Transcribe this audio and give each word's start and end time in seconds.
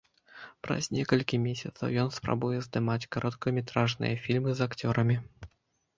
Праз 0.67 0.87
некалькі 0.97 1.39
месяцаў 1.43 1.87
ён 2.03 2.09
спрабуе 2.17 2.57
здымаць 2.69 3.09
кароткаметражныя 3.17 4.19
фільмы 4.27 4.49
з 4.61 4.71
акцёрамі. 4.71 5.15